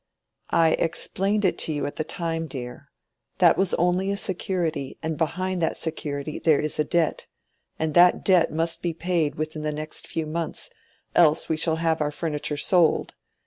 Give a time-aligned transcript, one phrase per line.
[0.55, 2.87] "I explained it to you at the time, dear.
[3.37, 7.27] That was only a security and behind that security there is a debt.
[7.77, 10.71] And that debt must be paid within the next few months,
[11.13, 13.13] else we shall have our furniture sold.